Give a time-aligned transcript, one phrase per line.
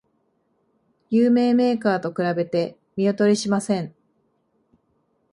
[1.11, 3.93] 有名メーカーと比べて見劣りしません